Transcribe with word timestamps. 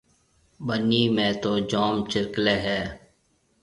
ٻنِي 0.65 1.03
۾ 1.15 1.27
تو 1.43 1.51
جوم 1.69 1.95
چرڪلَي 2.11 2.57
هيَ۔ 2.65 2.81